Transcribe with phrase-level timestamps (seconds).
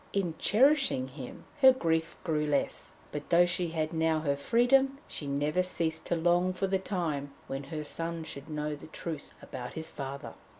[0.13, 5.27] In cherishing him her grief grew less, but though she had now her freedom, she
[5.27, 9.73] never ceased to long for the time when her son should know the truth about
[9.73, 10.33] his father.